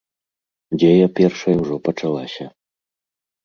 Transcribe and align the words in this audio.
Дзея 0.79 1.07
першая 1.21 1.55
ўжо 1.61 1.75
пачалася. 1.91 2.45